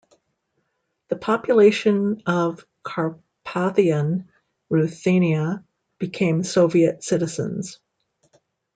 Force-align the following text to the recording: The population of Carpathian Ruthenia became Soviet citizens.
The 1.09 1.15
population 1.15 2.23
of 2.25 2.65
Carpathian 2.81 4.29
Ruthenia 4.71 5.63
became 5.99 6.43
Soviet 6.43 7.03
citizens. 7.03 7.77